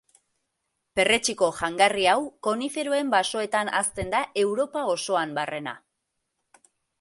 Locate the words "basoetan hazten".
3.15-4.11